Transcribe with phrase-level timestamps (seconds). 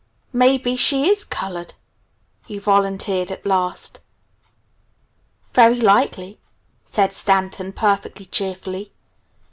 [0.33, 1.75] "Maybe she is 'colored',"
[2.47, 3.99] he volunteered at last.
[5.51, 6.39] "Very likely,"
[6.83, 8.93] said Stanton perfectly cheerfully.